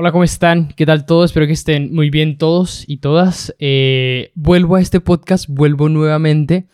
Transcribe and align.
Hola, 0.00 0.12
¿cómo 0.12 0.22
están? 0.22 0.68
¿Qué 0.76 0.86
tal 0.86 1.06
todos? 1.06 1.30
Espero 1.30 1.48
que 1.48 1.54
estén 1.54 1.92
muy 1.92 2.08
bien 2.08 2.38
todos 2.38 2.84
y 2.86 2.98
todas. 2.98 3.52
Eh, 3.58 4.30
vuelvo 4.36 4.76
a 4.76 4.80
este 4.80 5.00
podcast, 5.00 5.46
vuelvo 5.48 5.88
nuevamente, 5.88 6.68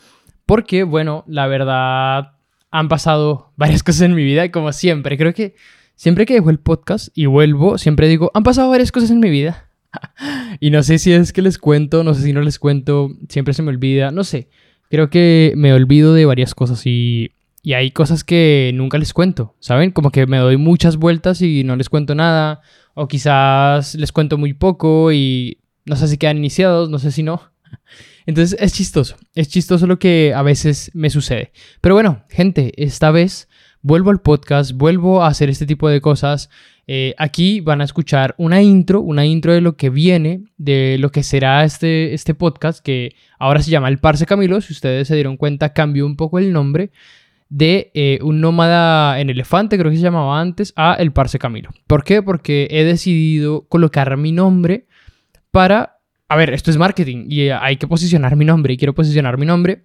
porque, 0.45 0.82
bueno, 0.82 1.24
la 1.26 1.46
verdad, 1.46 2.32
han 2.71 2.90
pasado 2.90 3.50
varias 3.56 3.82
cosas 3.82 4.02
en 4.02 4.14
mi 4.14 4.22
vida, 4.24 4.50
como 4.50 4.71
siempre. 4.72 5.16
Creo 5.16 5.32
que 5.32 5.54
siempre 5.96 6.26
que 6.26 6.34
dejo 6.34 6.50
el 6.50 6.58
podcast 6.58 7.08
y 7.14 7.24
vuelvo, 7.24 7.79
siempre 7.79 8.09
digo, 8.09 8.30
han 8.34 8.43
pasado 8.43 8.68
varias 8.68 8.93
cosas 8.93 9.11
en 9.11 9.21
mi 9.21 9.30
vida. 9.30 9.70
y 10.61 10.68
no 10.68 10.82
sé 10.82 10.98
si 10.98 11.11
es 11.14 11.32
que 11.32 11.41
les 11.41 11.56
cuento, 11.56 12.04
no 12.04 12.12
sé 12.12 12.25
si 12.25 12.34
no 12.34 12.43
les 12.43 12.59
cuento, 12.59 13.09
siempre 13.30 13.54
se 13.54 13.62
me 13.62 13.70
olvida, 13.70 14.11
no 14.11 14.25
sé. 14.25 14.50
Creo 14.91 15.09
que 15.09 15.54
me 15.56 15.72
olvido 15.72 16.12
de 16.12 16.27
varias 16.27 16.54
cosas 16.54 16.82
y, 16.84 17.32
y 17.62 17.72
hay 17.72 17.91
cosas 17.91 18.22
que 18.22 18.70
nunca 18.75 18.98
les 18.98 19.14
cuento, 19.14 19.54
¿saben? 19.61 19.93
Como 19.93 20.11
que 20.11 20.27
me 20.27 20.36
doy 20.36 20.59
muchas 20.59 20.98
vueltas 20.98 21.41
y 21.41 21.64
no 21.64 21.75
les 21.75 21.88
cuento 21.88 22.14
nada 22.14 22.61
o 22.95 23.08
quizás 23.08 23.95
les 23.96 24.12
cuento 24.12 24.39
muy 24.39 24.54
poco 24.54 25.12
y 25.12 25.58
no 25.85 25.96
sé 25.96 26.08
si 26.08 26.16
quedan 26.16 26.39
iniciados, 26.39 26.89
no 26.89 26.98
sé 26.98 27.11
si 27.11 27.22
no. 27.22 27.43
Entonces 28.26 28.58
es 28.61 28.72
chistoso, 28.72 29.16
es 29.35 29.48
chistoso 29.48 29.86
lo 29.86 29.98
que 29.98 30.32
a 30.35 30.43
veces 30.43 30.90
me 30.94 31.11
sucede. 31.11 31.52
Pero 31.80 31.94
bueno, 31.94 32.25
gente, 32.30 32.72
esta 32.83 33.11
vez 33.11 33.48
vuelvo 33.83 34.11
al 34.11 34.22
podcast, 34.22 34.72
vuelvo 34.72 35.22
a 35.22 35.28
hacer 35.28 35.50
este 35.50 35.66
tipo 35.66 35.88
de 35.88 36.00
cosas. 36.00 36.48
Eh, 36.86 37.14
aquí 37.19 37.61
van 37.61 37.80
a 37.83 37.84
escuchar 37.84 38.34
una 38.38 38.62
intro, 38.62 39.00
una 39.00 39.27
intro 39.27 39.52
de 39.52 39.61
lo 39.61 39.77
que 39.77 39.91
viene, 39.91 40.44
de 40.56 40.97
lo 40.98 41.11
que 41.11 41.22
será 41.22 41.64
este, 41.64 42.14
este 42.14 42.34
podcast, 42.34 42.83
que 42.83 43.14
ahora 43.38 43.62
se 43.62 43.70
llama 43.70 43.88
El 43.88 43.98
Parce 43.98 44.24
Camilo. 44.24 44.61
Si 44.62 44.72
ustedes 44.72 45.08
se 45.08 45.14
dieron 45.14 45.36
cuenta, 45.36 45.74
cambió 45.74 46.06
un 46.06 46.16
poco 46.16 46.38
el 46.38 46.52
nombre 46.52 46.92
de 47.55 47.92
eh, 47.94 48.19
un 48.20 48.41
nómada 48.41 49.20
en 49.20 49.31
elefante, 49.31 49.78
creo 49.78 49.89
que 49.89 49.97
se 49.97 50.03
llamaba 50.03 50.41
antes, 50.41 50.72
a 50.75 50.94
El 50.94 51.12
Parce 51.12 51.39
Camilo. 51.39 51.70
¿Por 51.86 52.03
qué? 52.03 52.20
Porque 52.20 52.67
he 52.69 52.83
decidido 52.83 53.69
colocar 53.69 54.17
mi 54.17 54.33
nombre 54.33 54.89
para... 55.53 56.00
A 56.28 56.34
ver, 56.34 56.52
esto 56.52 56.72
es 56.72 56.78
marketing 56.78 57.27
y 57.28 57.50
hay 57.50 57.77
que 57.77 57.86
posicionar 57.86 58.34
mi 58.34 58.44
nombre 58.44 58.75
y 58.75 58.77
quiero 58.77 58.92
posicionar 58.92 59.38
mi 59.38 59.47
nombre, 59.47 59.84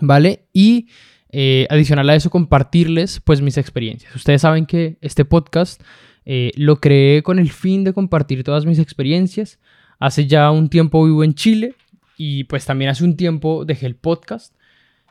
¿vale? 0.00 0.46
Y 0.52 0.86
eh, 1.30 1.66
adicional 1.68 2.08
a 2.10 2.14
eso, 2.14 2.30
compartirles 2.30 3.20
pues 3.24 3.42
mis 3.42 3.58
experiencias. 3.58 4.14
Ustedes 4.14 4.42
saben 4.42 4.64
que 4.64 4.98
este 5.00 5.24
podcast 5.24 5.82
eh, 6.24 6.52
lo 6.54 6.76
creé 6.76 7.24
con 7.24 7.40
el 7.40 7.50
fin 7.50 7.82
de 7.82 7.92
compartir 7.92 8.44
todas 8.44 8.66
mis 8.66 8.78
experiencias. 8.78 9.58
Hace 9.98 10.28
ya 10.28 10.52
un 10.52 10.68
tiempo 10.68 11.04
vivo 11.04 11.24
en 11.24 11.34
Chile 11.34 11.74
y 12.16 12.44
pues 12.44 12.66
también 12.66 12.92
hace 12.92 13.02
un 13.02 13.16
tiempo 13.16 13.64
dejé 13.64 13.86
el 13.86 13.96
podcast 13.96 14.54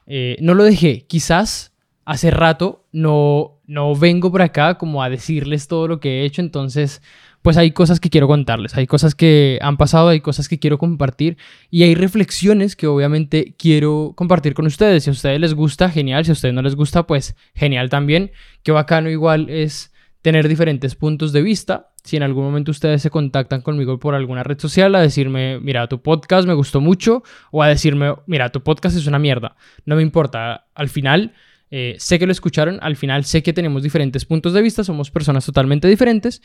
eh, 0.08 0.38
no 0.40 0.54
lo 0.54 0.64
dejé, 0.64 1.06
quizás 1.06 1.74
hace 2.06 2.32
rato 2.32 2.88
no, 2.94 3.60
no 3.68 3.96
vengo 3.96 4.32
por 4.32 4.42
acá 4.42 4.78
como 4.78 5.04
a 5.04 5.10
decirles 5.10 5.68
todo 5.68 5.88
lo 5.88 6.00
que 6.00 6.22
he 6.22 6.26
hecho, 6.26 6.42
entonces 6.42 7.02
pues 7.42 7.56
hay 7.56 7.72
cosas 7.72 8.00
que 8.00 8.10
quiero 8.10 8.28
contarles, 8.28 8.76
hay 8.76 8.88
cosas 8.88 9.16
que 9.16 9.60
han 9.62 9.78
pasado, 9.78 10.10
hay 10.10 10.20
cosas 10.20 10.50
que 10.50 10.60
quiero 10.60 10.78
compartir 10.78 11.38
y 11.70 11.84
hay 11.84 11.96
reflexiones 11.96 12.76
que 12.76 12.88
obviamente 12.88 13.56
quiero 13.58 14.14
compartir 14.16 14.54
con 14.54 14.66
ustedes. 14.66 15.06
Si 15.06 15.10
a 15.10 15.14
ustedes 15.14 15.40
les 15.40 15.54
gusta, 15.54 15.90
genial, 15.90 16.26
si 16.26 16.32
a 16.32 16.34
ustedes 16.34 16.54
no 16.54 16.62
les 16.62 16.76
gusta, 16.76 17.08
pues 17.08 17.36
genial 17.56 17.90
también. 17.90 18.32
Qué 18.64 18.74
bacano 18.74 19.10
igual 19.10 19.50
es 19.50 19.94
tener 20.22 20.50
diferentes 20.50 20.96
puntos 20.96 21.32
de 21.32 21.42
vista. 21.42 21.94
Si 22.08 22.16
en 22.16 22.24
algún 22.24 22.46
momento 22.46 22.72
ustedes 22.72 23.02
se 23.02 23.10
contactan 23.10 23.60
conmigo 23.60 24.00
por 24.00 24.16
alguna 24.16 24.42
red 24.42 24.58
social 24.58 24.96
a 24.96 25.02
decirme, 25.02 25.60
mira, 25.60 25.88
tu 25.88 26.02
podcast 26.02 26.48
me 26.48 26.54
gustó 26.54 26.80
mucho, 26.80 27.22
o 27.52 27.62
a 27.62 27.68
decirme, 27.68 28.16
mira, 28.28 28.50
tu 28.50 28.64
podcast 28.64 28.96
es 28.96 29.08
una 29.08 29.20
mierda, 29.20 29.58
no 29.84 29.98
me 29.98 30.04
importa. 30.04 30.68
Al 30.74 30.88
final, 30.88 31.34
eh, 31.70 31.96
sé 32.00 32.18
que 32.18 32.26
lo 32.26 32.32
escucharon, 32.32 32.80
al 32.82 32.96
final 32.96 33.26
sé 33.26 33.44
que 33.44 33.52
tenemos 33.52 33.84
diferentes 33.84 34.24
puntos 34.24 34.54
de 34.54 34.62
vista, 34.62 34.86
somos 34.86 35.12
personas 35.12 35.46
totalmente 35.46 35.86
diferentes 35.90 36.42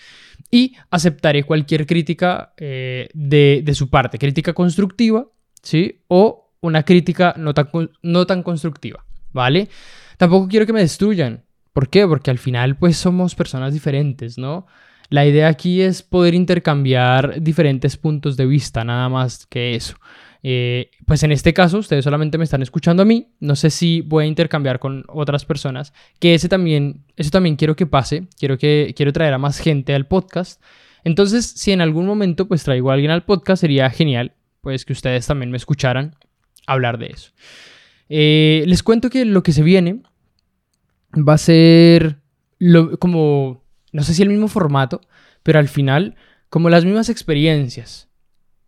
y 0.51 0.75
aceptaré 0.91 1.45
cualquier 1.45 1.87
crítica 1.87 2.55
eh, 2.57 3.09
de, 3.15 3.63
de, 3.65 3.75
su 3.77 3.89
parte, 3.89 4.19
crítica 4.19 4.55
constructiva, 4.55 5.29
¿sí? 5.63 6.01
O 6.09 6.51
una 6.61 6.83
crítica 6.83 7.35
no 7.39 7.55
tan, 7.55 7.69
no 8.03 8.27
tan 8.27 8.43
constructiva, 8.43 9.05
¿vale? 9.33 9.69
Tampoco 10.17 10.49
quiero 10.49 10.67
que 10.67 10.73
me 10.73 10.81
destruyan, 10.81 11.45
¿Por 11.73 11.89
qué? 11.89 12.07
Porque 12.07 12.31
al 12.31 12.39
final 12.39 12.77
pues 12.77 12.97
somos 12.97 13.35
personas 13.35 13.73
diferentes, 13.73 14.37
¿no? 14.39 14.67
La 15.13 15.27
idea 15.27 15.49
aquí 15.49 15.83
es 15.83 16.03
poder 16.03 16.33
intercambiar 16.33 17.43
diferentes 17.43 17.99
puntos 17.99 18.39
de 18.39 18.47
vista, 18.47 18.83
nada 18.83 19.11
más 19.11 19.45
que 19.45 19.75
eso. 19.75 19.97
Eh, 20.43 20.91
pues 21.05 21.23
en 21.23 21.33
este 21.33 21.53
caso 21.53 21.81
ustedes 21.81 22.03
solamente 22.03 22.39
me 22.39 22.45
están 22.45 22.63
escuchando 22.63 23.03
a 23.03 23.05
mí, 23.05 23.29
no 23.39 23.55
sé 23.55 23.69
si 23.69 24.01
voy 24.01 24.25
a 24.25 24.27
intercambiar 24.27 24.79
con 24.79 25.05
otras 25.09 25.45
personas, 25.45 25.93
que 26.19 26.33
ese 26.33 26.49
también, 26.49 27.05
eso 27.15 27.29
también 27.29 27.57
quiero 27.57 27.77
que 27.77 27.85
pase, 27.85 28.27
quiero, 28.39 28.57
que, 28.57 28.95
quiero 28.97 29.13
traer 29.13 29.35
a 29.35 29.39
más 29.39 29.59
gente 29.59 29.95
al 29.95 30.07
podcast. 30.07 30.63
Entonces, 31.05 31.45
si 31.45 31.73
en 31.73 31.83
algún 31.83 32.07
momento 32.07 32.49
pues 32.49 32.65
traigo 32.65 32.91
a 32.91 32.95
alguien 32.95 33.11
al 33.11 33.27
podcast, 33.27 33.61
sería 33.61 33.91
genial, 33.91 34.33
pues 34.63 34.87
que 34.87 34.95
ustedes 34.95 35.27
también 35.27 35.51
me 35.51 35.59
escucharan 35.59 36.17
hablar 36.67 36.97
de 36.97 37.09
eso. 37.09 37.33
Eh, 38.09 38.65
les 38.67 38.83
cuento 38.83 39.11
que 39.11 39.27
lo 39.27 39.43
que 39.43 39.53
se 39.53 39.63
viene 39.63 40.01
va 41.13 41.35
a 41.35 41.39
ser 41.39 42.23
como, 42.99 43.62
no 43.93 44.03
sé 44.03 44.15
si 44.15 44.23
el 44.23 44.29
mismo 44.29 44.49
formato, 44.49 45.01
pero 45.43 45.59
al 45.59 45.69
final 45.69 46.17
como 46.49 46.69
las 46.69 46.85
mismas 46.85 47.09
experiencias. 47.09 48.09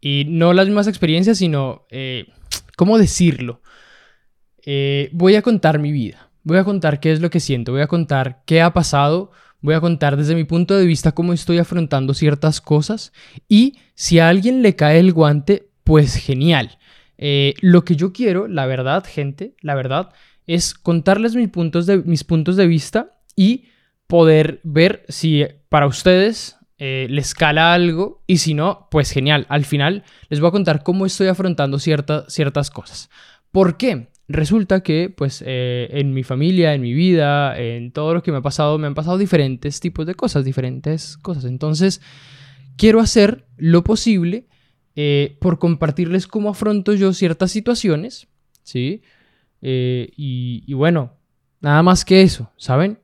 Y 0.00 0.24
no 0.26 0.52
las 0.52 0.66
mismas 0.66 0.86
experiencias, 0.86 1.38
sino, 1.38 1.86
eh, 1.90 2.26
¿cómo 2.76 2.98
decirlo? 2.98 3.60
Eh, 4.64 5.10
voy 5.12 5.34
a 5.34 5.42
contar 5.42 5.78
mi 5.78 5.92
vida, 5.92 6.30
voy 6.42 6.58
a 6.58 6.64
contar 6.64 7.00
qué 7.00 7.12
es 7.12 7.20
lo 7.20 7.28
que 7.28 7.40
siento, 7.40 7.72
voy 7.72 7.82
a 7.82 7.86
contar 7.86 8.42
qué 8.46 8.62
ha 8.62 8.72
pasado, 8.72 9.32
voy 9.60 9.74
a 9.74 9.80
contar 9.80 10.16
desde 10.16 10.34
mi 10.34 10.44
punto 10.44 10.76
de 10.76 10.86
vista 10.86 11.12
cómo 11.12 11.34
estoy 11.34 11.58
afrontando 11.58 12.14
ciertas 12.14 12.62
cosas 12.62 13.12
y 13.48 13.78
si 13.94 14.18
a 14.18 14.30
alguien 14.30 14.62
le 14.62 14.76
cae 14.76 14.98
el 14.98 15.12
guante, 15.12 15.68
pues 15.84 16.16
genial. 16.16 16.78
Eh, 17.18 17.54
lo 17.60 17.84
que 17.84 17.96
yo 17.96 18.12
quiero, 18.12 18.48
la 18.48 18.64
verdad, 18.64 19.04
gente, 19.06 19.54
la 19.60 19.74
verdad, 19.74 20.10
es 20.46 20.72
contarles 20.72 21.34
mis 21.34 21.48
puntos 21.48 21.84
de, 21.84 21.98
mis 21.98 22.24
puntos 22.24 22.56
de 22.56 22.66
vista 22.66 23.18
y 23.36 23.66
poder 24.06 24.60
ver 24.62 25.04
si 25.09 25.44
para 25.69 25.87
ustedes 25.87 26.56
eh, 26.78 27.06
les 27.10 27.34
cala 27.34 27.72
algo 27.72 28.22
y 28.26 28.38
si 28.38 28.54
no, 28.54 28.88
pues 28.91 29.10
genial. 29.10 29.47
Al 29.48 29.65
final 29.65 30.04
les 30.28 30.41
voy 30.41 30.48
a 30.48 30.53
contar 30.53 30.82
cómo 30.82 31.06
estoy 31.06 31.28
afrontando 31.28 31.78
ciertas 31.78 32.70
cosas. 32.70 33.10
¿Por 33.50 33.76
qué? 33.76 34.09
Resulta 34.26 34.82
que 34.82 35.12
pues 35.15 35.42
eh, 35.47 35.88
en 35.92 36.15
mi 36.15 36.22
familia, 36.22 36.75
en 36.75 36.81
mi 36.81 36.94
vida, 36.94 37.59
en 37.59 37.92
todo 37.92 38.15
lo 38.15 38.22
que 38.22 38.32
me 38.32 38.38
ha 38.38 38.42
pasado, 38.42 38.78
me 38.78 38.87
han 38.87 38.94
pasado 38.94 39.19
diferentes 39.19 39.81
tipos 39.81 40.06
de 40.06 40.15
cosas, 40.15 40.44
diferentes 40.44 41.19
cosas. 41.19 41.44
Entonces, 41.44 42.00
quiero 42.76 43.00
hacer 43.00 43.47
lo 43.56 43.84
posible 43.84 44.47
eh, 44.97 45.36
por 45.41 45.59
compartirles 45.59 46.26
cómo 46.26 46.50
afronto 46.50 46.94
yo 46.94 47.12
ciertas 47.12 47.50
situaciones, 47.50 48.28
¿sí? 48.62 49.03
Eh, 49.60 50.10
y, 50.16 50.72
bueno, 50.75 51.15
nada 51.60 51.82
más 51.82 52.04
que 52.04 52.22
eso, 52.22 52.53
¿saben? 52.56 53.00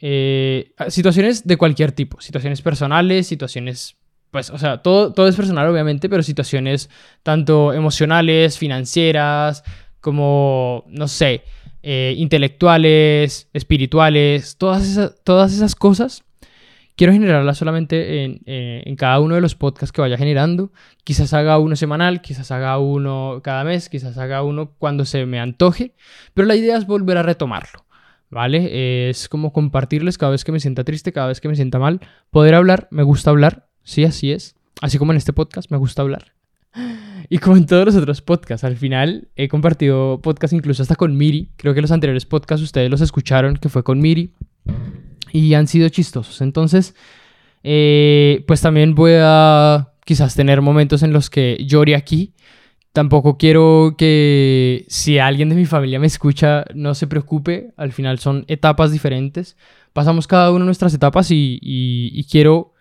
Eh, 0.00 0.72
situaciones 0.88 1.46
de 1.46 1.56
cualquier 1.56 1.92
tipo, 1.92 2.20
situaciones 2.20 2.62
personales, 2.62 3.26
situaciones, 3.26 3.96
pues, 4.30 4.50
o 4.50 4.58
sea, 4.58 4.78
todo, 4.78 5.12
todo 5.12 5.28
es 5.28 5.36
personal 5.36 5.68
obviamente, 5.68 6.08
pero 6.08 6.22
situaciones 6.22 6.90
tanto 7.22 7.72
emocionales, 7.72 8.58
financieras, 8.58 9.62
como, 10.00 10.84
no 10.88 11.08
sé, 11.08 11.44
eh, 11.82 12.14
intelectuales, 12.16 13.48
espirituales, 13.52 14.56
todas 14.56 14.86
esas, 14.86 15.14
todas 15.24 15.52
esas 15.52 15.74
cosas 15.74 16.24
Quiero 16.96 17.12
generarla 17.12 17.54
solamente 17.54 18.24
eh, 18.24 18.82
en, 18.86 18.96
cada 18.96 19.20
uno 19.20 19.34
de 19.34 19.42
los 19.42 19.54
podcasts 19.54 19.92
que 19.92 20.00
vaya 20.00 20.16
generando. 20.16 20.72
Quizás 21.04 21.34
haga 21.34 21.58
uno 21.58 21.76
semanal, 21.76 22.22
quizás 22.22 22.50
haga 22.50 22.78
uno 22.78 23.42
cada 23.44 23.64
mes, 23.64 23.90
quizás 23.90 24.16
haga 24.16 24.42
uno 24.42 24.70
cuando 24.78 25.04
se 25.04 25.26
me 25.26 25.38
antoje. 25.38 25.92
Pero 26.32 26.48
la 26.48 26.56
idea 26.56 26.78
es 26.78 26.86
volver 26.86 27.18
a 27.18 27.22
retomarlo. 27.22 27.84
¿Vale? 28.30 29.08
Es 29.10 29.28
como 29.28 29.52
compartirles 29.52 30.18
cada 30.18 30.32
vez 30.32 30.44
que 30.44 30.52
me 30.52 30.60
sienta 30.60 30.84
triste, 30.84 31.12
cada 31.12 31.28
vez 31.28 31.40
que 31.40 31.48
me 31.48 31.56
sienta 31.56 31.78
mal. 31.78 32.00
Poder 32.30 32.54
hablar, 32.54 32.88
me 32.90 33.02
gusta 33.02 33.30
hablar. 33.30 33.68
Sí, 33.82 34.04
así 34.04 34.32
es. 34.32 34.56
Así 34.82 34.98
como 34.98 35.12
en 35.12 35.18
este 35.18 35.32
podcast, 35.32 35.70
me 35.70 35.78
gusta 35.78 36.02
hablar. 36.02 36.32
Y 37.28 37.38
como 37.38 37.56
en 37.56 37.66
todos 37.66 37.84
los 37.86 37.96
otros 37.96 38.22
podcasts, 38.22 38.62
al 38.62 38.76
final 38.76 39.26
he 39.34 39.48
compartido 39.48 40.20
podcasts 40.22 40.52
incluso 40.52 40.82
hasta 40.82 40.94
con 40.94 41.16
Miri. 41.16 41.50
Creo 41.56 41.74
que 41.74 41.80
los 41.80 41.90
anteriores 41.90 42.24
podcasts 42.24 42.62
ustedes 42.62 42.88
los 42.88 43.00
escucharon, 43.00 43.56
que 43.56 43.68
fue 43.68 43.82
con 43.82 43.98
Miri 43.98 44.32
y 45.32 45.54
han 45.54 45.66
sido 45.66 45.88
chistosos. 45.88 46.40
Entonces, 46.40 46.94
eh, 47.64 48.44
pues 48.46 48.60
también 48.60 48.94
voy 48.94 49.14
a 49.16 49.92
quizás 50.04 50.34
tener 50.34 50.62
momentos 50.62 51.02
en 51.02 51.12
los 51.12 51.28
que 51.28 51.58
llore 51.66 51.96
aquí. 51.96 52.32
Tampoco 52.96 53.36
quiero 53.36 53.94
que 53.98 54.86
si 54.88 55.18
alguien 55.18 55.50
de 55.50 55.54
mi 55.54 55.66
familia 55.66 56.00
me 56.00 56.06
escucha 56.06 56.64
no 56.74 56.94
se 56.94 57.06
preocupe. 57.06 57.74
Al 57.76 57.92
final 57.92 58.18
son 58.18 58.46
etapas 58.48 58.90
diferentes. 58.90 59.54
Pasamos 59.92 60.26
cada 60.26 60.50
una 60.50 60.60
de 60.60 60.64
nuestras 60.64 60.94
etapas 60.94 61.30
y, 61.30 61.58
y 61.60 62.24
quiero 62.24 62.72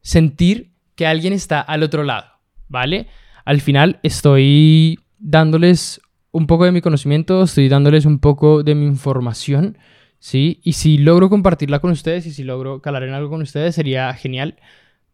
sentir 0.00 0.70
que 0.94 1.08
alguien 1.08 1.32
está 1.32 1.60
al 1.60 1.82
otro 1.82 2.04
lado, 2.04 2.26
¿vale? 2.68 3.08
Al 3.44 3.60
final 3.60 3.98
estoy 4.04 5.00
dándoles 5.18 6.00
un 6.30 6.46
poco 6.46 6.66
de 6.66 6.70
mi 6.70 6.80
conocimiento, 6.80 7.42
estoy 7.42 7.68
dándoles 7.68 8.06
un 8.06 8.20
poco 8.20 8.62
de 8.62 8.76
mi 8.76 8.86
información 8.86 9.76
¿sí? 10.20 10.60
Y 10.62 10.74
si 10.74 10.98
logro 10.98 11.28
compartirla 11.28 11.80
con 11.80 11.90
ustedes 11.90 12.26
y 12.26 12.30
si 12.30 12.44
logro 12.44 12.80
calar 12.80 13.02
en 13.02 13.14
algo 13.14 13.28
con 13.28 13.42
ustedes 13.42 13.74
sería 13.74 14.14
genial. 14.14 14.54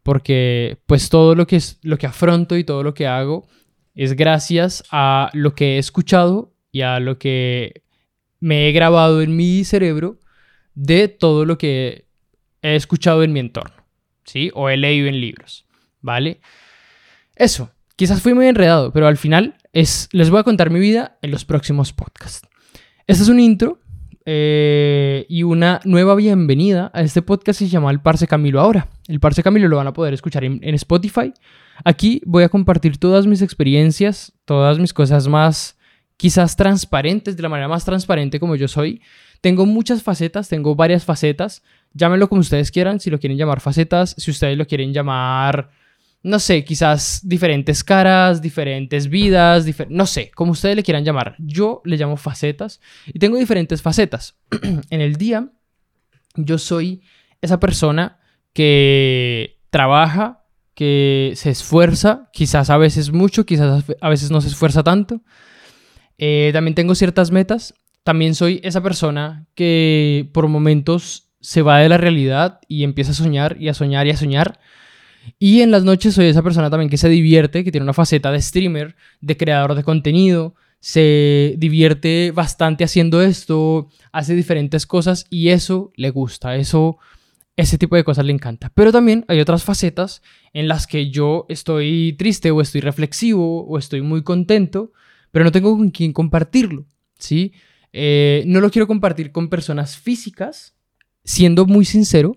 porque 0.03 0.77
pues 0.85 1.09
todo 1.09 1.33
lo 1.33 1.47
que, 1.47 1.55
es, 1.55 1.79
lo 1.81 1.97
que 1.97 2.05
afronto 2.05 2.57
y 2.57 2.63
todo 2.63 2.83
lo 2.83 2.93
que 2.93 3.07
hago 3.07 3.47
es 3.95 4.13
gracias 4.13 4.83
a 4.91 5.29
lo 5.33 5.55
que 5.55 5.75
he 5.75 5.77
escuchado 5.77 6.53
y 6.71 6.81
a 6.81 6.99
lo 6.99 7.17
que 7.17 7.83
me 8.39 8.67
he 8.67 8.71
grabado 8.71 9.21
en 9.21 9.35
mi 9.35 9.63
cerebro 9.63 10.19
de 10.73 11.07
todo 11.07 11.45
lo 11.45 11.57
que 11.57 12.05
he 12.61 12.75
escuchado 12.75 13.23
en 13.23 13.33
mi 13.33 13.39
entorno, 13.39 13.85
¿sí? 14.23 14.51
O 14.53 14.69
he 14.69 14.77
leído 14.77 15.07
en 15.07 15.19
libros, 15.19 15.65
¿vale? 15.99 16.39
Eso, 17.35 17.71
quizás 17.95 18.21
fui 18.21 18.33
muy 18.33 18.47
enredado, 18.47 18.91
pero 18.93 19.07
al 19.07 19.17
final 19.17 19.57
es, 19.73 20.07
les 20.11 20.29
voy 20.29 20.39
a 20.39 20.43
contar 20.43 20.69
mi 20.69 20.79
vida 20.79 21.17
en 21.21 21.31
los 21.31 21.45
próximos 21.45 21.93
podcasts. 21.93 22.47
Este 23.07 23.23
es 23.23 23.29
un 23.29 23.39
intro 23.39 23.80
eh, 24.25 25.25
y 25.29 25.43
una 25.43 25.79
nueva 25.83 26.15
bienvenida 26.15 26.91
a 26.93 27.01
este 27.01 27.21
podcast 27.21 27.59
que 27.59 27.65
se 27.65 27.71
llama 27.71 27.91
El 27.91 28.01
Parse 28.01 28.27
Camilo 28.27 28.59
ahora. 28.59 28.87
El 29.07 29.19
Parse 29.19 29.43
Camilo 29.43 29.67
lo 29.67 29.77
van 29.77 29.87
a 29.87 29.93
poder 29.93 30.13
escuchar 30.13 30.43
en, 30.43 30.59
en 30.61 30.75
Spotify. 30.75 31.33
Aquí 31.83 32.21
voy 32.25 32.43
a 32.43 32.49
compartir 32.49 32.97
todas 32.97 33.25
mis 33.27 33.41
experiencias, 33.41 34.33
todas 34.45 34.79
mis 34.79 34.93
cosas 34.93 35.27
más 35.27 35.77
quizás 36.17 36.55
transparentes, 36.55 37.35
de 37.35 37.41
la 37.41 37.49
manera 37.49 37.67
más 37.67 37.83
transparente 37.83 38.39
como 38.39 38.55
yo 38.55 38.67
soy. 38.67 39.01
Tengo 39.41 39.65
muchas 39.65 40.03
facetas, 40.03 40.49
tengo 40.49 40.75
varias 40.75 41.03
facetas. 41.03 41.63
Llámenlo 41.93 42.29
como 42.29 42.41
ustedes 42.41 42.69
quieran, 42.69 42.99
si 42.99 43.09
lo 43.09 43.19
quieren 43.19 43.37
llamar 43.37 43.59
facetas, 43.59 44.13
si 44.17 44.29
ustedes 44.29 44.55
lo 44.55 44.67
quieren 44.67 44.93
llamar, 44.93 45.71
no 46.23 46.39
sé, 46.39 46.63
quizás 46.63 47.21
diferentes 47.23 47.83
caras, 47.83 48.41
diferentes 48.41 49.09
vidas, 49.09 49.65
no 49.89 50.05
sé, 50.05 50.31
como 50.35 50.51
ustedes 50.51 50.75
le 50.75 50.83
quieran 50.83 51.03
llamar. 51.03 51.35
Yo 51.39 51.81
le 51.85 51.97
llamo 51.97 52.17
facetas 52.17 52.79
y 53.07 53.19
tengo 53.19 53.37
diferentes 53.37 53.81
facetas. 53.81 54.35
en 54.89 55.01
el 55.01 55.15
día, 55.15 55.49
yo 56.35 56.57
soy 56.57 57.01
esa 57.41 57.59
persona 57.59 58.19
que 58.53 59.59
trabaja, 59.69 60.45
que 60.75 61.33
se 61.35 61.49
esfuerza, 61.49 62.29
quizás 62.33 62.69
a 62.69 62.77
veces 62.77 63.11
mucho, 63.11 63.45
quizás 63.45 63.83
a 63.99 64.09
veces 64.09 64.31
no 64.31 64.41
se 64.41 64.47
esfuerza 64.47 64.83
tanto 64.83 65.21
eh, 66.23 66.51
también 66.53 66.75
tengo 66.75 66.93
ciertas 66.93 67.31
metas. 67.31 67.73
También 68.03 68.35
soy 68.35 68.61
esa 68.63 68.81
persona 68.81 69.47
que 69.55 70.29
por 70.33 70.47
momentos 70.47 71.31
se 71.41 71.63
va 71.63 71.79
de 71.79 71.89
la 71.89 71.97
realidad 71.97 72.59
y 72.67 72.83
empieza 72.83 73.11
a 73.11 73.15
soñar 73.15 73.57
y 73.59 73.69
a 73.69 73.73
soñar 73.73 74.05
y 74.05 74.11
a 74.11 74.17
soñar. 74.17 74.59
Y 75.39 75.61
en 75.61 75.71
las 75.71 75.83
noches 75.83 76.13
soy 76.13 76.27
esa 76.27 76.43
persona 76.43 76.69
también 76.69 76.89
que 76.89 76.97
se 76.97 77.09
divierte, 77.09 77.63
que 77.63 77.71
tiene 77.71 77.83
una 77.83 77.93
faceta 77.93 78.31
de 78.31 78.41
streamer, 78.41 78.95
de 79.21 79.37
creador 79.37 79.75
de 79.75 79.83
contenido, 79.83 80.55
se 80.79 81.55
divierte 81.57 82.31
bastante 82.31 82.83
haciendo 82.83 83.21
esto, 83.21 83.89
hace 84.11 84.35
diferentes 84.35 84.85
cosas 84.85 85.25
y 85.29 85.49
eso 85.49 85.91
le 85.95 86.09
gusta, 86.09 86.55
eso, 86.55 86.97
ese 87.55 87.77
tipo 87.77 87.95
de 87.95 88.03
cosas 88.03 88.25
le 88.25 88.33
encanta. 88.33 88.71
Pero 88.73 88.91
también 88.91 89.25
hay 89.27 89.39
otras 89.39 89.63
facetas 89.63 90.21
en 90.53 90.67
las 90.67 90.87
que 90.87 91.11
yo 91.11 91.45
estoy 91.49 92.15
triste 92.17 92.49
o 92.51 92.61
estoy 92.61 92.81
reflexivo 92.81 93.65
o 93.65 93.77
estoy 93.77 94.01
muy 94.01 94.23
contento 94.23 94.91
pero 95.31 95.45
no 95.45 95.51
tengo 95.51 95.75
con 95.75 95.89
quién 95.89 96.13
compartirlo, 96.13 96.85
¿sí? 97.17 97.53
Eh, 97.93 98.43
no 98.45 98.59
lo 98.61 98.69
quiero 98.69 98.87
compartir 98.87 99.31
con 99.31 99.49
personas 99.49 99.97
físicas, 99.97 100.75
siendo 101.23 101.65
muy 101.65 101.85
sincero. 101.85 102.35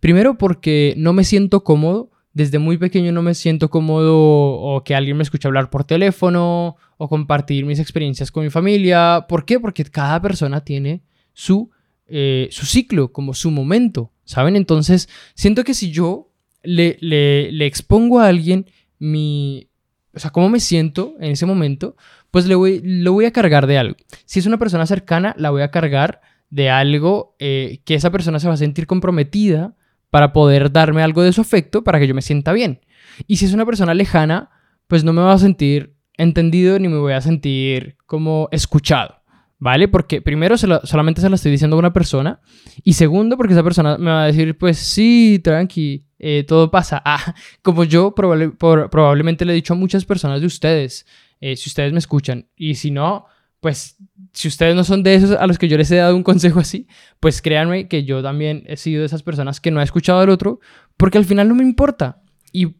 Primero 0.00 0.36
porque 0.36 0.94
no 0.96 1.12
me 1.12 1.24
siento 1.24 1.64
cómodo. 1.64 2.10
Desde 2.34 2.58
muy 2.58 2.78
pequeño 2.78 3.12
no 3.12 3.22
me 3.22 3.34
siento 3.34 3.70
cómodo 3.70 4.16
o 4.16 4.82
que 4.82 4.96
alguien 4.96 5.16
me 5.16 5.22
escuche 5.22 5.46
hablar 5.46 5.70
por 5.70 5.84
teléfono 5.84 6.76
o 6.96 7.08
compartir 7.08 7.64
mis 7.64 7.78
experiencias 7.78 8.32
con 8.32 8.42
mi 8.42 8.50
familia. 8.50 9.26
¿Por 9.28 9.44
qué? 9.44 9.60
Porque 9.60 9.84
cada 9.84 10.20
persona 10.20 10.60
tiene 10.62 11.02
su, 11.32 11.70
eh, 12.08 12.48
su 12.50 12.66
ciclo, 12.66 13.12
como 13.12 13.34
su 13.34 13.52
momento, 13.52 14.10
¿saben? 14.24 14.56
Entonces, 14.56 15.08
siento 15.34 15.62
que 15.62 15.74
si 15.74 15.92
yo 15.92 16.32
le, 16.64 16.98
le, 17.00 17.66
expongo 17.66 18.18
a 18.18 18.26
alguien 18.26 18.66
mi, 18.98 19.68
o 20.12 20.18
sea, 20.18 20.30
cómo 20.30 20.48
me 20.48 20.58
siento 20.58 21.14
en 21.20 21.30
ese 21.30 21.46
momento, 21.46 21.96
pues 22.32 22.46
le 22.46 22.56
voy, 22.56 22.80
lo 22.82 23.12
voy 23.12 23.26
a 23.26 23.32
cargar 23.32 23.68
de 23.68 23.78
algo. 23.78 23.96
Si 24.24 24.40
es 24.40 24.46
una 24.46 24.58
persona 24.58 24.86
cercana, 24.86 25.36
la 25.38 25.50
voy 25.50 25.62
a 25.62 25.70
cargar 25.70 26.20
de 26.50 26.68
algo 26.68 27.36
eh, 27.38 27.80
que 27.84 27.94
esa 27.94 28.10
persona 28.10 28.40
se 28.40 28.48
va 28.48 28.54
a 28.54 28.56
sentir 28.56 28.88
comprometida 28.88 29.76
para 30.14 30.32
poder 30.32 30.70
darme 30.70 31.02
algo 31.02 31.24
de 31.24 31.32
su 31.32 31.40
afecto 31.40 31.82
para 31.82 31.98
que 31.98 32.06
yo 32.06 32.14
me 32.14 32.22
sienta 32.22 32.52
bien. 32.52 32.78
Y 33.26 33.38
si 33.38 33.46
es 33.46 33.52
una 33.52 33.66
persona 33.66 33.94
lejana, 33.94 34.48
pues 34.86 35.02
no 35.02 35.12
me 35.12 35.20
va 35.20 35.32
a 35.32 35.38
sentir 35.38 35.96
entendido 36.16 36.78
ni 36.78 36.86
me 36.86 36.98
voy 36.98 37.14
a 37.14 37.20
sentir 37.20 37.96
como 38.06 38.48
escuchado. 38.52 39.16
¿Vale? 39.58 39.88
Porque 39.88 40.22
primero 40.22 40.56
solamente 40.56 41.20
se 41.20 41.28
lo 41.28 41.34
estoy 41.34 41.50
diciendo 41.50 41.74
a 41.74 41.80
una 41.80 41.92
persona. 41.92 42.40
Y 42.84 42.92
segundo, 42.92 43.36
porque 43.36 43.54
esa 43.54 43.64
persona 43.64 43.98
me 43.98 44.12
va 44.12 44.22
a 44.22 44.26
decir, 44.26 44.56
pues 44.56 44.78
sí, 44.78 45.40
tranqui, 45.42 46.06
eh, 46.20 46.44
todo 46.46 46.70
pasa. 46.70 47.02
Ah, 47.04 47.34
como 47.62 47.82
yo 47.82 48.14
probablemente 48.14 49.44
le 49.44 49.52
he 49.52 49.56
dicho 49.56 49.74
a 49.74 49.76
muchas 49.76 50.04
personas 50.04 50.40
de 50.40 50.46
ustedes, 50.46 51.06
eh, 51.40 51.56
si 51.56 51.68
ustedes 51.68 51.92
me 51.92 51.98
escuchan. 51.98 52.46
Y 52.54 52.76
si 52.76 52.92
no, 52.92 53.26
pues 53.64 53.96
si 54.34 54.46
ustedes 54.46 54.76
no 54.76 54.84
son 54.84 55.02
de 55.02 55.14
esos 55.14 55.30
a 55.30 55.46
los 55.46 55.56
que 55.56 55.68
yo 55.68 55.78
les 55.78 55.90
he 55.90 55.96
dado 55.96 56.14
un 56.14 56.22
consejo 56.22 56.60
así, 56.60 56.86
pues 57.18 57.40
créanme 57.40 57.88
que 57.88 58.04
yo 58.04 58.22
también 58.22 58.62
he 58.66 58.76
sido 58.76 59.00
de 59.00 59.06
esas 59.06 59.22
personas 59.22 59.58
que 59.58 59.70
no 59.70 59.80
ha 59.80 59.82
escuchado 59.82 60.20
al 60.20 60.28
otro, 60.28 60.60
porque 60.98 61.16
al 61.16 61.24
final 61.24 61.48
no 61.48 61.54
me 61.54 61.62
importa. 61.62 62.20
Y, 62.52 62.74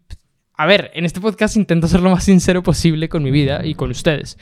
a 0.53 0.67
ver, 0.67 0.91
en 0.93 1.07
este 1.07 1.23
podcast 1.23 1.57
intento 1.57 1.89
ser 1.89 2.03
lo 2.03 2.11
más 2.11 2.25
sincero 2.25 2.63
posible 2.63 3.09
con 3.09 3.23
mi 3.23 3.31
vida 3.31 3.65
y 3.65 3.77
con 3.77 3.91
ustedes. 3.91 4.37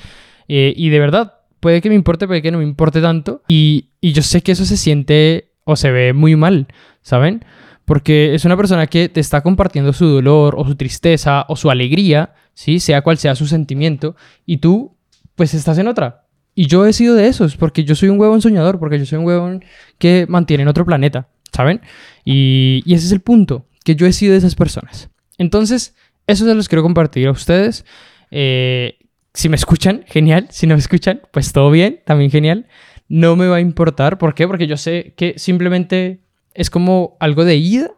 Eh, 0.48 0.74
y 0.76 0.88
de 0.88 0.98
verdad, 0.98 1.34
puede 1.60 1.80
que 1.80 1.90
me 1.90 1.94
importe, 1.94 2.26
puede 2.26 2.42
que 2.42 2.50
no 2.50 2.58
me 2.58 2.64
importe 2.64 3.00
tanto. 3.00 3.44
Y, 3.46 3.90
y 4.00 4.12
yo 4.12 4.22
sé 4.22 4.42
que 4.42 4.50
eso 4.50 4.64
se 4.64 4.76
siente 4.76 5.52
o 5.62 5.76
se 5.76 5.92
ve 5.92 6.12
muy 6.12 6.34
mal, 6.34 6.66
¿saben? 7.02 7.44
Porque 7.84 8.34
es 8.34 8.44
una 8.44 8.56
persona 8.56 8.88
que 8.88 9.08
te 9.08 9.20
está 9.20 9.42
compartiendo 9.42 9.92
su 9.92 10.06
dolor 10.06 10.56
o 10.58 10.66
su 10.66 10.74
tristeza 10.74 11.46
o 11.48 11.54
su 11.54 11.70
alegría, 11.70 12.34
¿sí? 12.52 12.80
Sea 12.80 13.02
cual 13.02 13.18
sea 13.18 13.36
su 13.36 13.46
sentimiento, 13.46 14.16
y 14.44 14.56
tú, 14.56 14.96
pues 15.36 15.54
estás 15.54 15.78
en 15.78 15.86
otra. 15.86 16.21
Y 16.54 16.66
yo 16.66 16.84
he 16.86 16.92
sido 16.92 17.14
de 17.14 17.28
esos, 17.28 17.56
porque 17.56 17.84
yo 17.84 17.94
soy 17.94 18.08
un 18.08 18.20
huevón 18.20 18.42
soñador, 18.42 18.78
porque 18.78 18.98
yo 18.98 19.06
soy 19.06 19.18
un 19.18 19.24
huevón 19.24 19.64
que 19.98 20.26
mantiene 20.28 20.62
en 20.62 20.68
otro 20.68 20.84
planeta, 20.84 21.28
¿saben? 21.52 21.80
Y, 22.24 22.82
ese 22.86 23.06
es 23.06 23.12
el 23.12 23.20
punto, 23.20 23.66
que 23.84 23.94
yo 23.96 24.06
he 24.06 24.12
sido 24.12 24.32
de 24.32 24.38
esas 24.38 24.54
personas. 24.54 25.08
Entonces, 25.38 25.94
eso 26.26 26.44
se 26.44 26.54
los 26.54 26.68
quiero 26.68 26.82
compartir 26.82 27.26
a 27.28 27.30
ustedes. 27.30 27.86
Eh, 28.30 28.98
si 29.32 29.48
me 29.48 29.56
escuchan, 29.56 30.04
genial. 30.06 30.48
Si 30.50 30.66
no 30.66 30.74
me 30.74 30.80
escuchan, 30.80 31.22
pues 31.32 31.52
todo 31.52 31.70
bien, 31.70 32.00
también 32.04 32.30
genial. 32.30 32.66
No 33.08 33.34
me 33.34 33.48
va 33.48 33.56
a 33.56 33.60
importar. 33.60 34.18
¿Por 34.18 34.34
qué? 34.34 34.46
Porque 34.46 34.66
yo 34.66 34.76
sé 34.76 35.14
que 35.16 35.38
simplemente 35.38 36.20
es 36.54 36.70
como 36.70 37.16
algo 37.18 37.44
de 37.44 37.56
ida. 37.56 37.90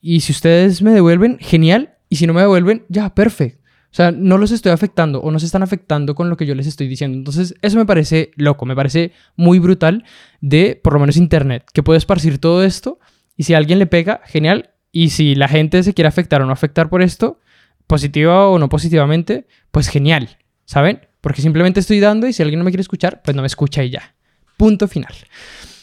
Y 0.00 0.20
si 0.20 0.32
ustedes 0.32 0.82
me 0.82 0.92
devuelven, 0.92 1.38
genial. 1.40 1.94
Y 2.08 2.16
si 2.16 2.26
no 2.26 2.32
me 2.32 2.40
devuelven, 2.40 2.84
ya, 2.88 3.14
perfecto. 3.14 3.61
O 3.92 3.94
sea, 3.94 4.10
no 4.10 4.38
los 4.38 4.52
estoy 4.52 4.72
afectando 4.72 5.20
o 5.20 5.30
no 5.30 5.38
se 5.38 5.44
están 5.44 5.62
afectando 5.62 6.14
con 6.14 6.30
lo 6.30 6.38
que 6.38 6.46
yo 6.46 6.54
les 6.54 6.66
estoy 6.66 6.88
diciendo. 6.88 7.18
Entonces, 7.18 7.54
eso 7.60 7.76
me 7.76 7.84
parece 7.84 8.30
loco, 8.36 8.64
me 8.64 8.74
parece 8.74 9.12
muy 9.36 9.58
brutal 9.58 10.04
de, 10.40 10.80
por 10.82 10.94
lo 10.94 11.00
menos, 11.00 11.18
Internet, 11.18 11.66
que 11.74 11.82
puede 11.82 11.98
esparcir 11.98 12.38
todo 12.38 12.64
esto 12.64 12.98
y 13.36 13.42
si 13.42 13.52
alguien 13.52 13.78
le 13.78 13.86
pega, 13.86 14.22
genial. 14.24 14.70
Y 14.92 15.10
si 15.10 15.34
la 15.34 15.46
gente 15.46 15.82
se 15.82 15.92
quiere 15.92 16.08
afectar 16.08 16.40
o 16.40 16.46
no 16.46 16.52
afectar 16.52 16.88
por 16.88 17.02
esto, 17.02 17.38
positiva 17.86 18.48
o 18.48 18.58
no 18.58 18.70
positivamente, 18.70 19.46
pues 19.70 19.88
genial, 19.88 20.38
¿saben? 20.64 21.06
Porque 21.20 21.42
simplemente 21.42 21.80
estoy 21.80 22.00
dando 22.00 22.26
y 22.26 22.32
si 22.32 22.42
alguien 22.42 22.60
no 22.60 22.64
me 22.64 22.70
quiere 22.70 22.82
escuchar, 22.82 23.20
pues 23.22 23.34
no 23.34 23.42
me 23.42 23.46
escucha 23.46 23.84
y 23.84 23.90
ya. 23.90 24.14
Punto 24.56 24.88
final. 24.88 25.14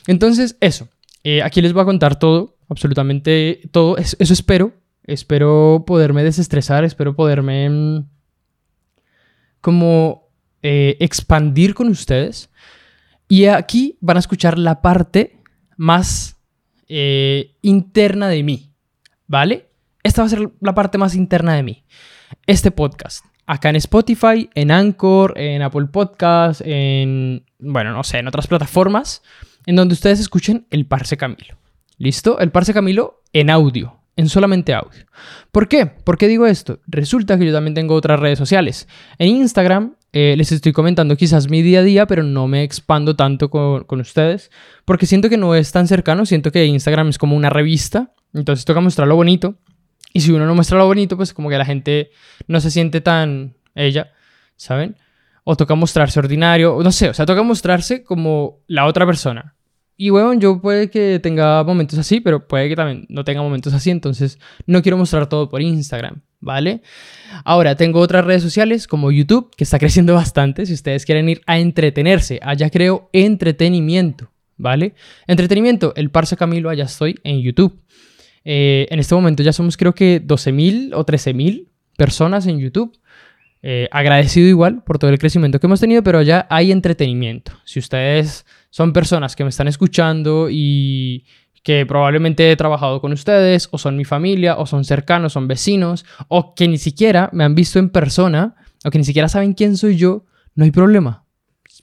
Entonces, 0.08 0.58
eso. 0.62 0.89
Eh, 1.24 1.44
aquí 1.44 1.62
les 1.62 1.74
voy 1.74 1.84
a 1.84 1.86
contar 1.86 2.18
todo, 2.18 2.58
absolutamente 2.70 3.62
todo. 3.72 3.98
Eso 3.98 4.16
espero. 4.20 4.74
Espero 5.10 5.84
poderme 5.88 6.24
desestresar, 6.24 6.84
espero 6.84 7.16
poderme 7.16 7.70
mm, 7.70 8.10
como 9.62 10.30
eh, 10.62 10.98
expandir 11.00 11.74
con 11.74 11.88
ustedes. 11.88 12.50
Y 13.28 13.46
aquí 13.46 13.98
van 14.01 14.18
a 14.18 14.20
escuchar 14.22 14.58
la 14.58 14.82
parte 14.82 15.38
más 15.78 16.38
eh, 16.88 17.56
interna 17.62 18.28
de 18.28 18.44
mí, 18.44 18.72
¿vale? 19.28 19.70
Esta 20.04 20.22
va 20.22 20.28
a 20.28 20.30
ser 20.30 20.51
la 20.62 20.74
parte 20.74 20.98
más 20.98 21.16
interna 21.16 21.56
de 21.56 21.63
mí. 21.63 21.84
Este 22.46 22.72
podcast. 22.72 23.25
Acá 23.46 23.70
en 23.70 23.78
Spotify, 23.78 24.50
en 24.54 24.72
Anchor, 24.72 25.34
en 25.38 25.62
Apple 25.62 25.88
Podcast, 25.88 26.62
en, 26.63 27.44
bueno, 27.58 27.94
no 27.94 28.04
sé, 28.04 28.20
en 28.20 28.28
otras 28.28 28.48
plataformas 28.48 29.24
en 29.66 29.75
donde 29.75 29.94
ustedes 29.94 30.20
escuchen 30.20 30.66
el 30.70 30.86
Parse 30.86 31.18
Camilo. 31.18 31.58
¿Listo? 31.98 32.39
El 32.39 32.51
Parse 32.51 32.74
Camilo 32.74 33.22
en 33.34 33.50
audio, 33.50 33.99
en 34.20 34.28
solamente 34.28 34.74
audio. 34.74 35.06
¿Por 35.50 35.70
qué? 35.70 35.86
¿Por 35.86 36.18
qué 36.18 36.28
digo 36.28 36.46
esto? 36.46 36.80
Resulta 36.88 37.40
que 37.40 37.46
yo 37.46 37.54
también 37.54 37.74
tengo 37.74 37.96
otras 37.96 38.20
redes 38.20 38.38
sociales. 38.38 38.86
En 39.18 39.30
Instagram 39.30 39.96
eh, 40.12 40.36
les 40.38 40.52
estoy 40.52 40.74
comentando 40.74 41.16
quizás 41.16 41.50
mi 41.50 41.62
día 41.62 41.80
a 41.80 41.84
día, 41.84 42.06
pero 42.06 42.24
no 42.24 42.46
me 42.48 42.64
expando 42.64 43.16
tanto 43.16 43.50
con, 43.50 43.86
con, 43.86 44.02
ustedes, 44.02 44.52
porque 44.84 45.06
siento 45.06 45.30
que 45.30 45.38
no 45.38 45.56
es 45.56 45.72
tan 45.72 45.88
cercano, 45.88 46.26
siento 46.26 46.52
que 46.52 46.66
Instagram 46.66 47.08
es 47.10 47.18
como 47.18 47.38
una 47.38 47.50
revista, 47.50 48.12
entonces 48.34 48.66
toca 48.66 48.82
mostrar 48.82 49.08
lo 49.08 49.16
bonito, 49.16 49.56
y 50.12 50.20
si 50.20 50.32
uno 50.32 50.46
no 50.46 50.54
muestra 50.54 50.78
lo 50.78 50.86
bonito, 50.86 51.16
pues 51.16 51.34
como 51.34 51.50
que 51.50 51.58
la 51.58 51.66
gente 51.66 52.12
no 52.48 52.60
se 52.60 52.72
siente 52.72 53.00
tan 53.00 53.56
ella, 53.74 54.12
¿saben? 54.58 54.98
o 55.46 55.56
toca 55.56 55.76
mostrarse 55.76 56.20
ordinario, 56.20 56.78
no 56.84 56.92
sé, 56.92 57.10
o 57.10 57.14
sea, 57.14 57.26
toca 57.26 57.42
mostrarse 57.42 58.04
como 58.04 58.60
la 58.68 58.86
otra 58.86 59.06
persona. 59.06 59.56
Y 60.01 60.12
bueno, 60.12 60.34
yo 60.36 60.62
puede 60.62 60.89
que 60.89 61.20
tenga 61.20 61.62
momentos 61.65 62.00
así, 62.00 62.22
pero 62.22 62.48
puede 62.48 62.70
que 62.70 62.75
también 62.77 63.06
no 63.10 63.25
tenga 63.25 63.41
momentos 63.41 63.74
así, 63.74 63.89
entonces 63.89 64.39
no 64.65 64.82
quiero 64.82 64.98
mostrar 64.98 65.27
todo 65.27 65.50
por 65.50 65.62
Instagram, 65.62 66.22
¿vale? 66.39 66.82
Ahora, 67.44 67.75
tengo 67.75 68.00
otras 68.00 68.24
redes 68.24 68.41
sociales 68.41 68.88
como 68.88 69.12
YouTube, 69.12 69.53
que 69.58 69.65
está 69.65 69.77
creciendo 69.79 70.13
bastante, 70.13 70.65
si 70.65 70.74
ustedes 70.74 71.06
quieren 71.06 71.27
ir 71.27 71.41
a 71.48 71.60
entretenerse, 71.60 72.39
allá 72.41 72.70
creo 72.70 73.10
entretenimiento, 73.12 74.32
¿vale? 74.56 74.96
Entretenimiento, 75.27 75.91
el 75.98 76.12
Parce 76.12 76.38
Camilo, 76.38 76.70
allá 76.70 76.86
estoy 76.86 77.20
en 77.25 77.41
YouTube. 77.41 77.77
Eh, 78.46 78.88
en 78.89 79.00
este 79.00 79.15
momento 79.15 79.44
ya 79.44 79.51
somos 79.51 79.75
creo 79.75 79.94
que 79.94 80.25
12.000 80.25 80.91
o 80.94 81.06
13.000 81.06 81.68
personas 81.98 82.48
en 82.48 82.60
YouTube. 82.60 82.98
Eh, 83.62 83.89
agradecido 83.91 84.48
igual 84.48 84.82
por 84.86 84.98
todo 84.98 85.12
el 85.12 85.20
crecimiento 85.20 85.60
que 85.60 85.68
hemos 85.68 85.82
tenido, 85.82 86.01
pero 86.03 86.20
allá 86.20 86.48
hay 86.50 86.72
entretenimiento. 86.72 87.51
Si 87.65 87.79
ustedes 87.79 88.46
son 88.70 88.94
personas 88.94 89.36
que 89.36 89.44
me 89.44 89.50
están 89.50 89.68
escuchando 89.68 90.48
y 90.50 91.26
que 91.64 91.86
probablemente 91.86 92.52
he 92.52 92.56
trabajado 92.56 93.02
con 93.02 93.12
ustedes, 93.12 93.68
o 93.72 93.78
son 93.78 93.98
mi 93.98 94.06
familia, 94.06 94.58
o 94.58 94.66
son 94.66 94.86
cercanos, 94.86 95.34
son 95.34 95.48
vecinos, 95.48 96.06
o 96.28 96.56
que 96.56 96.68
ni 96.68 96.78
siquiera 96.78 97.30
me 97.34 97.44
han 97.44 97.56
visto 97.56 97.80
en 97.80 97.90
persona, 97.90 98.56
o 98.86 98.90
que 98.90 98.98
ni 98.98 99.04
siquiera 99.04 99.28
saben 99.28 99.54
quién 99.54 99.78
soy 99.78 99.98
yo, 99.98 100.26
no 100.56 100.64
hay 100.64 100.72
problema. 100.72 101.26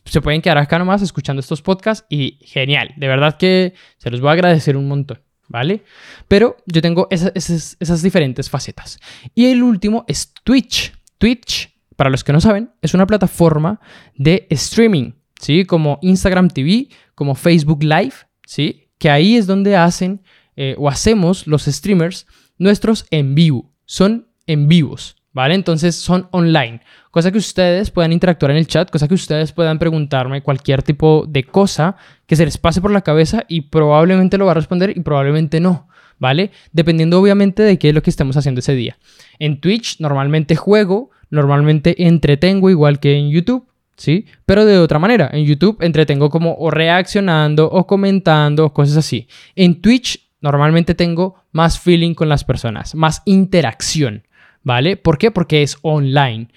Se 0.05 0.21
pueden 0.21 0.41
quedar 0.41 0.59
acá 0.59 0.79
nomás 0.79 1.03
escuchando 1.03 1.41
estos 1.41 1.63
podcasts 1.63 2.07
y 2.09 2.39
genial, 2.43 2.95
de 2.97 3.09
verdad 3.09 3.37
que 3.37 3.75
se 3.99 4.11
los 4.11 4.21
voy 4.21 4.31
a 4.31 4.33
agradecer 4.33 4.77
un 4.77 4.89
montón, 4.89 5.21
¿vale? 5.49 5.83
Pero 6.29 6.57
yo 6.67 6.81
tengo 6.81 7.09
esas, 7.11 8.03
diferentes 8.03 8.49
facetas. 8.49 8.99
Y 9.35 9.47
el 9.47 9.63
último 9.63 10.05
es 10.07 10.33
Twitch. 10.45 10.93
Twitch, 11.19 11.75
para 11.97 12.11
los 12.11 12.25
que 12.25 12.33
no 12.33 12.41
saben, 12.41 12.71
es 12.83 12.95
una 12.95 13.07
plataforma 13.07 13.81
de 14.15 14.47
streaming 14.51 15.13
¿sí? 15.41 15.65
Como 15.65 15.99
Instagram 16.03 16.49
TV, 16.49 16.89
como 17.15 17.35
Facebook 17.35 17.83
Live, 17.83 18.15
¿sí? 18.47 18.89
Que 18.99 19.11
ahí 19.11 19.37
es 19.37 19.47
donde 19.47 19.77
hacen 19.77 20.23
eh, 20.57 20.75
o 20.79 20.89
hacemos 20.89 21.47
los 21.47 21.65
streamers 21.65 22.27
nuestros 22.59 23.07
en 23.11 23.35
vivo. 23.35 23.73
Son 23.85 24.29
en 24.47 24.69
vivos, 24.69 25.17
¿vale? 25.33 25.55
Entonces 25.55 25.97
son 25.97 26.29
online. 26.33 26.81
Cosa 27.11 27.31
que 27.31 27.39
ustedes 27.39 27.91
puedan 27.91 28.13
interactuar 28.13 28.53
en 28.53 28.57
el 28.57 28.67
chat, 28.67 28.91
cosa 28.91 29.09
que 29.09 29.15
ustedes 29.15 29.53
puedan 29.53 29.79
preguntarme 29.79 30.43
cualquier 30.43 30.83
tipo 30.83 31.25
de 31.29 31.45
cosa 31.45 31.97
que 32.27 32.37
se 32.37 32.45
les 32.45 32.59
pase 32.59 32.81
por 32.81 32.91
la 32.91 33.03
cabeza 33.03 33.45
y 33.49 33.63
probablemente 33.63 34.39
lo 34.39 34.47
va 34.47 34.53
a 34.53 34.55
responder 34.55 34.97
y 34.97 35.01
probablemente 35.01 35.61
no. 35.61 35.89
¿Vale? 36.19 36.51
Dependiendo 36.73 37.21
obviamente 37.21 37.63
de 37.63 37.79
qué 37.79 37.91
es 37.91 37.95
lo 37.95 38.03
que 38.03 38.09
estemos 38.09 38.39
haciendo 38.39 38.61
ese 38.61 38.75
día. 38.75 38.97
En 39.39 39.61
Twitch 39.61 40.01
normalmente 40.01 40.57
juego, 40.57 41.11
normalmente 41.29 42.07
entretengo 42.07 42.71
igual 42.71 43.01
que 43.01 43.19
en 43.19 43.29
YouTube, 43.29 43.69
¿sí? 43.97 44.27
Pero 44.45 44.65
de 44.65 44.79
otra 44.79 44.99
manera, 44.99 45.31
en 45.33 45.45
YouTube 45.45 45.79
entretengo 45.81 46.31
como 46.31 46.55
o 46.59 46.71
reaccionando 46.71 47.67
o 47.67 47.87
comentando 47.87 48.73
cosas 48.73 48.99
así. 48.99 49.29
En 49.55 49.81
Twitch 49.81 50.29
normalmente 50.41 50.95
tengo 50.95 51.37
más 51.53 51.79
feeling 51.81 52.15
con 52.15 52.29
las 52.29 52.45
personas, 52.45 52.95
más 52.95 53.23
interacción, 53.25 54.27
¿vale? 54.63 54.97
¿Por 54.97 55.19
qué? 55.19 55.31
Porque 55.31 55.63
es 55.63 55.79
online. 55.83 56.49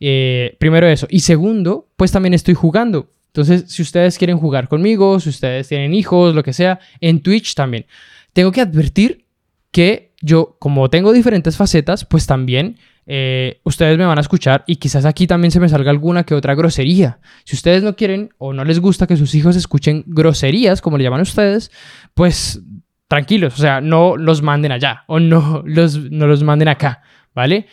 Eh, 0.00 0.56
primero 0.58 0.86
eso. 0.86 1.06
Y 1.10 1.20
segundo, 1.20 1.88
pues 1.96 2.12
también 2.12 2.34
estoy 2.34 2.54
jugando. 2.54 3.10
Entonces, 3.28 3.70
si 3.70 3.82
ustedes 3.82 4.18
quieren 4.18 4.38
jugar 4.38 4.68
conmigo, 4.68 5.20
si 5.20 5.28
ustedes 5.28 5.68
tienen 5.68 5.94
hijos, 5.94 6.34
lo 6.34 6.42
que 6.42 6.52
sea, 6.52 6.80
en 7.00 7.20
Twitch 7.20 7.54
también. 7.54 7.86
Tengo 8.32 8.52
que 8.52 8.60
advertir 8.60 9.26
que 9.70 10.12
yo, 10.20 10.56
como 10.58 10.90
tengo 10.90 11.12
diferentes 11.12 11.56
facetas, 11.56 12.04
pues 12.04 12.26
también 12.26 12.78
eh, 13.10 13.62
ustedes 13.64 13.96
me 13.96 14.04
van 14.04 14.18
a 14.18 14.20
escuchar 14.20 14.64
y 14.66 14.76
quizás 14.76 15.06
aquí 15.06 15.26
también 15.26 15.50
se 15.50 15.60
me 15.60 15.68
salga 15.70 15.90
alguna 15.90 16.24
que 16.24 16.34
otra 16.34 16.54
grosería. 16.54 17.20
Si 17.44 17.56
ustedes 17.56 17.82
no 17.82 17.96
quieren 17.96 18.34
o 18.36 18.52
no 18.52 18.64
les 18.64 18.80
gusta 18.80 19.06
que 19.06 19.16
sus 19.16 19.34
hijos 19.34 19.56
escuchen 19.56 20.04
groserías, 20.06 20.82
como 20.82 20.98
le 20.98 21.04
llaman 21.04 21.22
ustedes, 21.22 21.72
pues 22.12 22.60
tranquilos, 23.08 23.54
o 23.54 23.56
sea, 23.56 23.80
no 23.80 24.18
los 24.18 24.42
manden 24.42 24.72
allá 24.72 25.04
o 25.06 25.20
no 25.20 25.62
los, 25.66 25.96
no 26.10 26.26
los 26.26 26.42
manden 26.42 26.68
acá, 26.68 27.00
¿vale? 27.34 27.66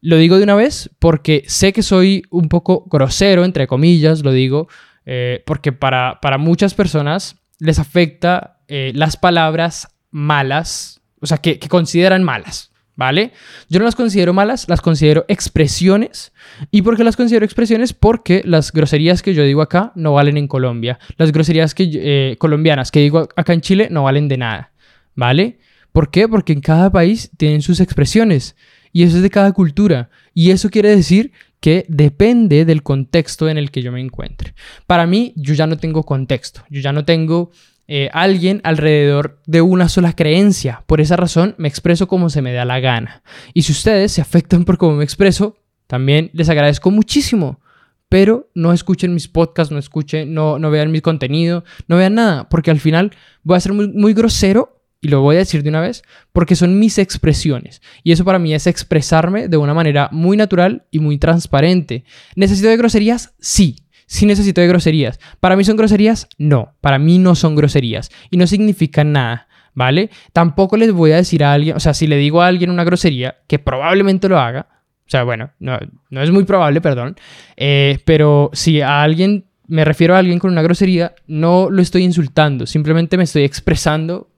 Lo 0.00 0.16
digo 0.16 0.36
de 0.36 0.42
una 0.42 0.56
vez 0.56 0.90
porque 0.98 1.44
sé 1.46 1.72
que 1.72 1.84
soy 1.84 2.24
un 2.30 2.48
poco 2.48 2.84
grosero, 2.90 3.44
entre 3.44 3.68
comillas, 3.68 4.24
lo 4.24 4.32
digo, 4.32 4.66
eh, 5.06 5.44
porque 5.46 5.70
para, 5.70 6.18
para, 6.20 6.38
muchas 6.38 6.74
personas 6.74 7.36
les 7.60 7.78
afecta 7.78 8.58
eh, 8.66 8.90
las 8.96 9.16
palabras 9.16 9.86
malas, 10.10 11.00
o 11.20 11.26
sea, 11.26 11.38
que 11.38 11.60
consideran 11.68 12.24
malas, 12.24 12.71
¿vale? 13.02 13.32
Yo 13.68 13.80
no 13.80 13.84
las 13.84 13.96
considero 13.96 14.32
malas, 14.32 14.68
las 14.68 14.80
considero 14.80 15.24
expresiones. 15.26 16.32
¿Y 16.70 16.82
por 16.82 16.96
qué 16.96 17.02
las 17.02 17.16
considero 17.16 17.44
expresiones? 17.44 17.92
Porque 17.92 18.42
las 18.44 18.72
groserías 18.72 19.22
que 19.22 19.34
yo 19.34 19.42
digo 19.42 19.60
acá 19.60 19.90
no 19.96 20.12
valen 20.12 20.36
en 20.36 20.46
Colombia. 20.46 21.00
Las 21.16 21.32
groserías 21.32 21.74
que, 21.74 21.90
eh, 21.92 22.36
colombianas 22.38 22.92
que 22.92 23.00
digo 23.00 23.28
acá 23.34 23.54
en 23.54 23.60
Chile 23.60 23.88
no 23.90 24.04
valen 24.04 24.28
de 24.28 24.38
nada, 24.38 24.72
¿vale? 25.16 25.58
¿Por 25.90 26.12
qué? 26.12 26.28
Porque 26.28 26.52
en 26.52 26.60
cada 26.60 26.92
país 26.92 27.32
tienen 27.36 27.60
sus 27.60 27.80
expresiones 27.80 28.54
y 28.92 29.02
eso 29.02 29.16
es 29.16 29.24
de 29.24 29.30
cada 29.30 29.50
cultura. 29.50 30.08
Y 30.32 30.52
eso 30.52 30.70
quiere 30.70 30.94
decir 30.94 31.32
que 31.58 31.84
depende 31.88 32.64
del 32.64 32.84
contexto 32.84 33.48
en 33.48 33.58
el 33.58 33.72
que 33.72 33.82
yo 33.82 33.90
me 33.90 34.00
encuentre. 34.00 34.54
Para 34.86 35.08
mí, 35.08 35.32
yo 35.34 35.54
ya 35.54 35.66
no 35.66 35.76
tengo 35.76 36.04
contexto, 36.04 36.62
yo 36.70 36.80
ya 36.80 36.92
no 36.92 37.04
tengo 37.04 37.50
eh, 37.94 38.08
alguien 38.14 38.62
alrededor 38.64 39.42
de 39.44 39.60
una 39.60 39.86
sola 39.90 40.14
creencia. 40.14 40.82
Por 40.86 41.02
esa 41.02 41.14
razón 41.14 41.54
me 41.58 41.68
expreso 41.68 42.08
como 42.08 42.30
se 42.30 42.40
me 42.40 42.54
da 42.54 42.64
la 42.64 42.80
gana. 42.80 43.22
Y 43.52 43.64
si 43.64 43.72
ustedes 43.72 44.12
se 44.12 44.22
afectan 44.22 44.64
por 44.64 44.78
cómo 44.78 44.96
me 44.96 45.04
expreso, 45.04 45.58
también 45.88 46.30
les 46.32 46.48
agradezco 46.48 46.90
muchísimo. 46.90 47.60
Pero 48.08 48.48
no 48.54 48.72
escuchen 48.72 49.12
mis 49.12 49.28
podcasts, 49.28 49.70
no 49.70 49.78
escuchen, 49.78 50.32
no, 50.32 50.58
no 50.58 50.70
vean 50.70 50.90
mi 50.90 51.02
contenido, 51.02 51.64
no 51.86 51.98
vean 51.98 52.14
nada, 52.14 52.48
porque 52.48 52.70
al 52.70 52.80
final 52.80 53.10
voy 53.42 53.58
a 53.58 53.60
ser 53.60 53.74
muy, 53.74 53.88
muy 53.88 54.14
grosero 54.14 54.82
y 55.02 55.08
lo 55.08 55.20
voy 55.20 55.36
a 55.36 55.40
decir 55.40 55.62
de 55.62 55.68
una 55.68 55.82
vez, 55.82 56.02
porque 56.32 56.56
son 56.56 56.78
mis 56.78 56.96
expresiones. 56.96 57.82
Y 58.02 58.12
eso 58.12 58.24
para 58.24 58.38
mí 58.38 58.54
es 58.54 58.66
expresarme 58.66 59.48
de 59.48 59.58
una 59.58 59.74
manera 59.74 60.08
muy 60.12 60.38
natural 60.38 60.86
y 60.90 60.98
muy 60.98 61.18
transparente. 61.18 62.04
¿Necesito 62.36 62.68
de 62.68 62.78
groserías? 62.78 63.34
Sí 63.38 63.81
si 64.12 64.26
necesito 64.26 64.60
de 64.60 64.68
groserías. 64.68 65.18
¿Para 65.40 65.56
mí 65.56 65.64
son 65.64 65.78
groserías? 65.78 66.28
No, 66.36 66.74
para 66.82 66.98
mí 66.98 67.18
no 67.18 67.34
son 67.34 67.56
groserías 67.56 68.10
y 68.30 68.36
no 68.36 68.46
significan 68.46 69.12
nada. 69.12 69.48
¿Vale? 69.74 70.10
Tampoco 70.34 70.76
les 70.76 70.92
voy 70.92 71.12
a 71.12 71.16
decir 71.16 71.42
a 71.42 71.54
alguien, 71.54 71.74
o 71.74 71.80
sea, 71.80 71.94
si 71.94 72.06
le 72.06 72.18
digo 72.18 72.42
a 72.42 72.46
alguien 72.46 72.68
una 72.68 72.84
grosería, 72.84 73.38
que 73.46 73.58
probablemente 73.58 74.28
lo 74.28 74.38
haga, 74.38 74.66
o 75.06 75.08
sea, 75.08 75.22
bueno, 75.22 75.52
no, 75.60 75.78
es 76.10 76.30
muy 76.30 76.44
probable, 76.44 76.82
perdón, 76.82 77.16
eh, 77.56 78.00
pero 78.04 78.50
si 78.52 78.82
a 78.82 79.02
alguien, 79.02 79.46
me 79.68 79.86
refiero 79.86 80.14
a 80.14 80.18
alguien 80.18 80.38
con 80.38 80.50
una 80.50 80.60
grosería, 80.60 81.14
no 81.26 81.70
lo 81.70 81.80
estoy 81.80 82.02
insultando, 82.02 82.66
simplemente 82.66 83.16
me 83.16 83.24
estoy 83.24 83.44
expresando 83.44 84.28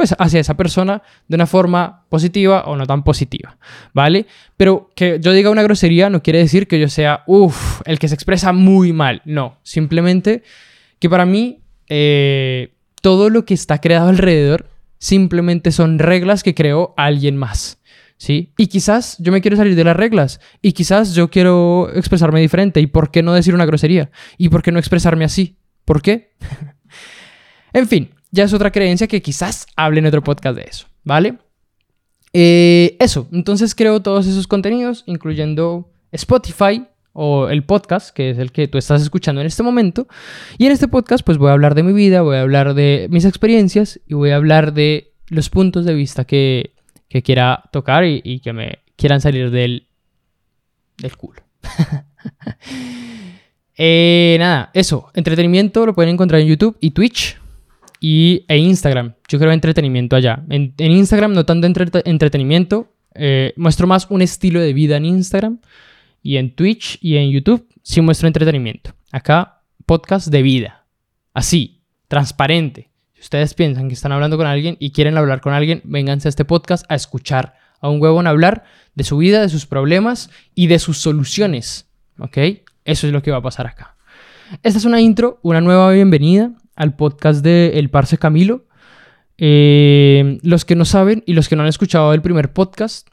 pues 0.00 0.14
hacia 0.18 0.40
esa 0.40 0.56
persona 0.56 1.02
de 1.28 1.34
una 1.34 1.46
forma 1.46 2.06
positiva 2.08 2.62
o 2.62 2.74
no 2.74 2.86
tan 2.86 3.04
positiva, 3.04 3.58
¿vale? 3.92 4.24
Pero 4.56 4.90
que 4.96 5.18
yo 5.20 5.34
diga 5.34 5.50
una 5.50 5.62
grosería 5.62 6.08
no 6.08 6.22
quiere 6.22 6.38
decir 6.38 6.68
que 6.68 6.80
yo 6.80 6.88
sea, 6.88 7.22
uff, 7.26 7.82
el 7.84 7.98
que 7.98 8.08
se 8.08 8.14
expresa 8.14 8.54
muy 8.54 8.94
mal, 8.94 9.20
no, 9.26 9.58
simplemente 9.62 10.42
que 10.98 11.10
para 11.10 11.26
mí 11.26 11.60
eh, 11.90 12.72
todo 13.02 13.28
lo 13.28 13.44
que 13.44 13.52
está 13.52 13.82
creado 13.82 14.08
alrededor 14.08 14.70
simplemente 14.96 15.70
son 15.70 15.98
reglas 15.98 16.42
que 16.42 16.54
creó 16.54 16.94
alguien 16.96 17.36
más. 17.36 17.76
¿Sí? 18.16 18.54
Y 18.56 18.68
quizás 18.68 19.16
yo 19.18 19.32
me 19.32 19.42
quiero 19.42 19.58
salir 19.58 19.74
de 19.74 19.84
las 19.84 19.96
reglas 19.96 20.40
y 20.62 20.72
quizás 20.72 21.14
yo 21.14 21.28
quiero 21.28 21.90
expresarme 21.94 22.40
diferente. 22.40 22.80
¿Y 22.80 22.86
por 22.86 23.10
qué 23.10 23.22
no 23.22 23.34
decir 23.34 23.54
una 23.54 23.66
grosería? 23.66 24.10
¿Y 24.38 24.48
por 24.48 24.62
qué 24.62 24.72
no 24.72 24.78
expresarme 24.78 25.26
así? 25.26 25.58
¿Por 25.84 26.00
qué? 26.00 26.32
en 27.74 27.86
fin, 27.86 28.10
ya 28.30 28.44
es 28.44 28.52
otra 28.52 28.70
creencia 28.70 29.06
que 29.06 29.22
quizás 29.22 29.66
hable 29.76 30.00
en 30.00 30.06
otro 30.06 30.22
podcast 30.22 30.56
de 30.56 30.64
eso, 30.68 30.86
¿vale? 31.04 31.38
Eh, 32.32 32.96
eso, 33.00 33.28
entonces 33.32 33.74
creo 33.74 34.00
todos 34.00 34.26
esos 34.26 34.46
contenidos, 34.46 35.02
incluyendo 35.06 35.90
Spotify 36.12 36.84
o 37.12 37.48
el 37.48 37.64
podcast, 37.64 38.14
que 38.14 38.30
es 38.30 38.38
el 38.38 38.52
que 38.52 38.68
tú 38.68 38.78
estás 38.78 39.02
escuchando 39.02 39.40
en 39.40 39.46
este 39.46 39.62
momento. 39.62 40.06
Y 40.58 40.66
en 40.66 40.72
este 40.72 40.88
podcast 40.88 41.24
pues 41.24 41.38
voy 41.38 41.50
a 41.50 41.52
hablar 41.52 41.74
de 41.74 41.82
mi 41.82 41.92
vida, 41.92 42.22
voy 42.22 42.36
a 42.36 42.42
hablar 42.42 42.74
de 42.74 43.08
mis 43.10 43.24
experiencias 43.24 44.00
y 44.06 44.14
voy 44.14 44.30
a 44.30 44.36
hablar 44.36 44.72
de 44.72 45.12
los 45.28 45.50
puntos 45.50 45.84
de 45.84 45.94
vista 45.94 46.24
que, 46.24 46.74
quiera 47.24 47.64
tocar 47.72 48.04
y, 48.04 48.40
que 48.40 48.52
me 48.52 48.78
quieran 48.96 49.20
salir 49.20 49.50
del, 49.50 49.88
del 50.98 51.16
culo. 51.16 51.42
Eh, 53.82 54.36
nada, 54.38 54.70
eso, 54.74 55.08
entretenimiento 55.14 55.86
lo 55.86 55.94
pueden 55.94 56.12
encontrar 56.12 56.42
en 56.42 56.48
YouTube 56.48 56.76
y 56.80 56.90
Twitch 56.90 57.38
y, 58.00 58.46
e 58.48 58.56
Instagram. 58.56 59.14
Yo 59.28 59.38
creo 59.38 59.52
entretenimiento 59.52 60.16
allá. 60.16 60.42
En, 60.48 60.74
Instagram 60.78 61.34
no 61.34 61.44
tanto 61.44 61.66
entretenimiento, 61.66 62.92
eh, 63.14 63.52
muestro 63.56 63.86
más 63.86 64.06
un 64.10 64.22
estilo 64.22 64.60
de 64.60 64.72
vida 64.72 64.96
en 64.96 65.04
Instagram. 65.04 65.60
Y 66.22 66.36
en 66.36 66.54
Twitch 66.54 66.98
y 67.00 67.16
en 67.16 67.30
YouTube 67.30 67.66
sí 67.82 68.00
muestro 68.00 68.26
entretenimiento. 68.26 68.92
Acá, 69.12 69.62
podcast 69.86 70.28
de 70.28 70.42
vida. 70.42 70.86
Así, 71.32 71.82
transparente. 72.08 72.90
Si 73.14 73.20
ustedes 73.20 73.54
piensan 73.54 73.88
que 73.88 73.94
están 73.94 74.12
hablando 74.12 74.36
con 74.36 74.46
alguien 74.46 74.76
y 74.80 74.90
quieren 74.90 75.16
hablar 75.16 75.40
con 75.40 75.52
alguien, 75.52 75.82
vénganse 75.84 76.28
a 76.28 76.30
este 76.30 76.44
podcast 76.44 76.84
a 76.90 76.94
escuchar 76.94 77.54
a 77.80 77.88
un 77.88 78.00
huevón 78.00 78.26
hablar 78.26 78.64
de 78.94 79.04
su 79.04 79.16
vida, 79.16 79.40
de 79.40 79.48
sus 79.48 79.66
problemas 79.66 80.30
y 80.54 80.66
de 80.66 80.78
sus 80.78 80.98
soluciones. 80.98 81.88
¿Ok? 82.18 82.36
Eso 82.84 83.06
es 83.06 83.12
lo 83.12 83.22
que 83.22 83.30
va 83.30 83.38
a 83.38 83.42
pasar 83.42 83.66
acá. 83.66 83.96
Esta 84.62 84.78
es 84.78 84.84
una 84.84 85.00
intro, 85.00 85.38
una 85.42 85.60
nueva 85.60 85.90
bienvenida 85.92 86.52
al 86.76 86.96
podcast 86.96 87.42
de 87.42 87.78
El 87.78 87.90
Parce 87.90 88.18
Camilo. 88.18 88.66
Eh, 89.38 90.38
los 90.42 90.64
que 90.64 90.76
no 90.76 90.84
saben 90.84 91.22
y 91.26 91.32
los 91.32 91.48
que 91.48 91.56
no 91.56 91.62
han 91.62 91.68
escuchado 91.68 92.12
el 92.12 92.20
primer 92.20 92.52
podcast, 92.52 93.08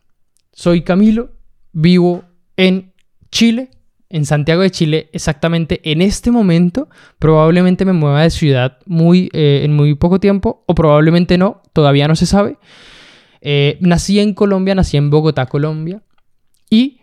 soy 0.51 0.81
Camilo, 0.81 1.31
vivo 1.71 2.25
en 2.57 2.93
Chile, 3.31 3.69
en 4.09 4.25
Santiago 4.25 4.61
de 4.61 4.71
Chile, 4.71 5.09
exactamente 5.13 5.79
en 5.89 6.01
este 6.01 6.31
momento. 6.31 6.89
Probablemente 7.19 7.85
me 7.85 7.93
mueva 7.93 8.23
de 8.23 8.29
ciudad 8.29 8.77
muy, 8.85 9.29
eh, 9.33 9.61
en 9.63 9.75
muy 9.75 9.95
poco 9.95 10.19
tiempo, 10.19 10.63
o 10.67 10.75
probablemente 10.75 11.37
no, 11.37 11.61
todavía 11.73 12.07
no 12.07 12.15
se 12.15 12.25
sabe. 12.25 12.57
Eh, 13.41 13.77
nací 13.81 14.19
en 14.19 14.33
Colombia, 14.33 14.75
nací 14.75 14.97
en 14.97 15.09
Bogotá, 15.09 15.45
Colombia. 15.45 16.01
Y 16.69 16.99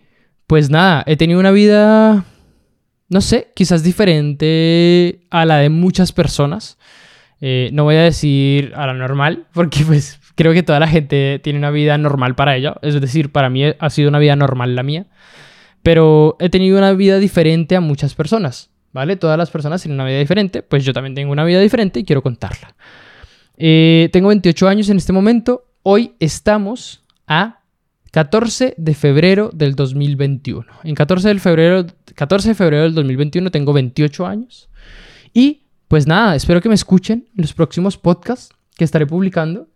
pues 0.47 0.71
nada, 0.71 1.03
he 1.07 1.17
tenido 1.17 1.41
una 1.41 1.51
vida, 1.51 2.25
no 3.09 3.21
sé, 3.21 3.53
quizás 3.55 3.83
diferente 3.83 5.21
a 5.31 5.45
la 5.45 5.59
de 5.59 5.69
muchas 5.69 6.13
personas. 6.13 6.79
Eh, 7.41 7.71
no 7.73 7.85
voy 7.85 7.97
a 7.97 8.03
decir 8.03 8.73
a 8.75 8.87
la 8.87 8.95
normal, 8.95 9.47
porque 9.53 9.85
pues 9.85 10.21
creo 10.35 10.53
que 10.53 10.63
toda 10.63 10.81
la 10.81 10.89
gente 10.89 11.41
tiene 11.43 11.59
una 11.59 11.71
vida 11.71 11.99
normal 11.99 12.35
para 12.35 12.57
ella. 12.57 12.77
Es 12.83 13.01
decir, 13.01 13.33
para 13.33 13.51
mí 13.51 13.65
ha 13.65 13.91
sido 13.91 14.09
una 14.09 14.19
vida 14.19 14.37
normal 14.37 14.75
la 14.75 14.83
mía. 14.83 15.07
Pero 15.83 16.37
he 16.41 16.49
tenido 16.49 16.79
una 16.79 16.93
vida 16.93 17.19
diferente 17.19 17.77
a 17.77 17.81
muchas 17.81 18.15
personas, 18.15 18.71
¿vale? 18.93 19.17
Todas 19.17 19.37
las 19.37 19.51
personas 19.51 19.83
tienen 19.83 20.01
una 20.01 20.09
vida 20.09 20.19
diferente, 20.19 20.63
pues 20.63 20.83
yo 20.83 20.95
también 20.95 21.15
tengo 21.15 21.31
una 21.31 21.45
vida 21.45 21.61
diferente 21.61 22.01
y 22.01 22.05
quiero 22.05 22.23
contarla. 22.23 22.75
Eh, 23.59 24.09
tengo 24.11 24.29
28 24.29 24.67
años 24.67 24.89
en 24.89 24.97
este 24.97 25.13
momento. 25.13 25.67
Hoy 25.83 26.15
estamos 26.21 27.05
a 27.27 27.61
14 28.15 28.75
de 28.77 28.95
febrero 28.95 29.51
del 29.53 29.75
2021. 29.75 30.65
En 30.85 30.95
14 30.95 31.27
de 31.27 31.41
febrero, 31.41 31.85
14 32.15 32.51
de 32.51 32.55
febrero 32.55 32.85
del 32.85 32.95
2021 32.95 33.51
tengo 33.51 33.73
28 33.73 34.25
años. 34.25 34.69
Y 35.33 35.63
pues 35.89 36.07
nada, 36.07 36.37
espero 36.37 36.61
que 36.61 36.69
me 36.69 36.77
escuchen 36.77 37.29
en 37.37 37.43
los 37.43 37.53
próximos 37.55 37.99
podcasts 37.99 38.55
que 38.77 38.85
estaré 38.85 39.05
publicando. 39.05 39.67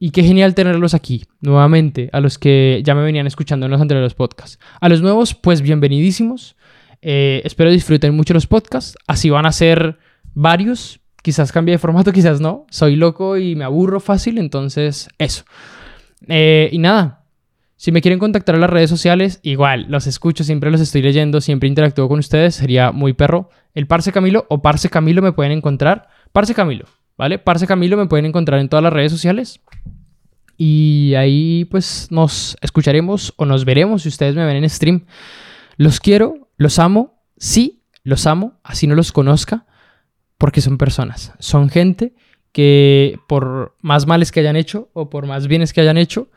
Y 0.00 0.10
qué 0.10 0.24
genial 0.24 0.56
tenerlos 0.56 0.92
aquí, 0.92 1.22
nuevamente, 1.40 2.10
a 2.12 2.18
los 2.18 2.36
que 2.36 2.82
ya 2.84 2.96
me 2.96 3.04
venían 3.04 3.28
escuchando 3.28 3.66
en 3.66 3.70
los 3.70 3.80
anteriores 3.80 4.14
podcasts. 4.14 4.58
A 4.80 4.88
los 4.88 5.00
nuevos, 5.00 5.36
pues 5.36 5.62
bienvenidísimos. 5.62 6.56
Eh, 7.00 7.42
espero 7.44 7.70
disfruten 7.70 8.12
mucho 8.12 8.34
los 8.34 8.48
podcasts. 8.48 8.96
Así 9.06 9.30
van 9.30 9.46
a 9.46 9.52
ser 9.52 9.98
varios. 10.34 10.98
Quizás 11.22 11.52
cambie 11.52 11.76
de 11.76 11.78
formato, 11.78 12.12
quizás 12.12 12.40
no. 12.40 12.66
Soy 12.70 12.96
loco 12.96 13.38
y 13.38 13.54
me 13.54 13.62
aburro 13.62 14.00
fácil, 14.00 14.38
entonces 14.38 15.08
eso. 15.16 15.44
Eh, 16.26 16.70
y 16.72 16.78
nada, 16.78 17.23
si 17.84 17.92
me 17.92 18.00
quieren 18.00 18.18
contactar 18.18 18.54
en 18.54 18.62
las 18.62 18.70
redes 18.70 18.88
sociales, 18.88 19.40
igual, 19.42 19.84
los 19.90 20.06
escucho, 20.06 20.42
siempre 20.42 20.70
los 20.70 20.80
estoy 20.80 21.02
leyendo, 21.02 21.42
siempre 21.42 21.68
interactúo 21.68 22.08
con 22.08 22.18
ustedes, 22.18 22.54
sería 22.54 22.92
muy 22.92 23.12
perro. 23.12 23.50
El 23.74 23.86
Parce 23.86 24.10
Camilo 24.10 24.46
o 24.48 24.62
Parce 24.62 24.88
Camilo 24.88 25.20
me 25.20 25.32
pueden 25.32 25.52
encontrar. 25.52 26.08
Parce 26.32 26.54
Camilo, 26.54 26.86
¿vale? 27.18 27.38
Parce 27.38 27.66
Camilo 27.66 27.98
me 27.98 28.06
pueden 28.06 28.24
encontrar 28.24 28.58
en 28.58 28.70
todas 28.70 28.82
las 28.82 28.90
redes 28.90 29.12
sociales. 29.12 29.60
Y 30.56 31.12
ahí 31.18 31.66
pues 31.66 32.08
nos 32.10 32.56
escucharemos 32.62 33.34
o 33.36 33.44
nos 33.44 33.66
veremos 33.66 34.04
si 34.04 34.08
ustedes 34.08 34.34
me 34.34 34.46
ven 34.46 34.56
en 34.56 34.70
stream. 34.70 35.04
Los 35.76 36.00
quiero, 36.00 36.48
los 36.56 36.78
amo, 36.78 37.22
sí, 37.36 37.82
los 38.02 38.26
amo, 38.26 38.58
así 38.62 38.86
no 38.86 38.94
los 38.94 39.12
conozca, 39.12 39.66
porque 40.38 40.62
son 40.62 40.78
personas, 40.78 41.34
son 41.38 41.68
gente 41.68 42.14
que 42.50 43.18
por 43.28 43.76
más 43.82 44.06
males 44.06 44.32
que 44.32 44.40
hayan 44.40 44.56
hecho 44.56 44.88
o 44.94 45.10
por 45.10 45.26
más 45.26 45.48
bienes 45.48 45.74
que 45.74 45.82
hayan 45.82 45.98
hecho, 45.98 46.30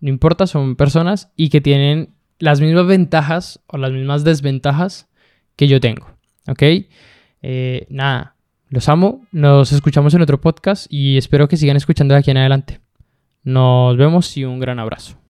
no 0.00 0.08
importa, 0.08 0.46
son 0.46 0.76
personas 0.76 1.30
y 1.36 1.48
que 1.48 1.60
tienen 1.60 2.14
las 2.38 2.60
mismas 2.60 2.86
ventajas 2.86 3.60
o 3.66 3.78
las 3.78 3.92
mismas 3.92 4.24
desventajas 4.24 5.08
que 5.56 5.66
yo 5.66 5.80
tengo, 5.80 6.06
¿ok? 6.46 6.62
Eh, 7.42 7.86
nada, 7.90 8.36
los 8.68 8.88
amo, 8.88 9.26
nos 9.32 9.72
escuchamos 9.72 10.14
en 10.14 10.22
otro 10.22 10.40
podcast 10.40 10.86
y 10.88 11.16
espero 11.16 11.48
que 11.48 11.56
sigan 11.56 11.76
escuchando 11.76 12.14
de 12.14 12.20
aquí 12.20 12.30
en 12.30 12.36
adelante. 12.36 12.80
Nos 13.42 13.96
vemos 13.96 14.36
y 14.36 14.44
un 14.44 14.60
gran 14.60 14.78
abrazo. 14.78 15.18